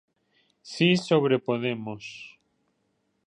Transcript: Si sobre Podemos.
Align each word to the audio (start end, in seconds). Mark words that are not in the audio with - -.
Si 0.71 0.89
sobre 1.07 1.35
Podemos. 1.47 2.05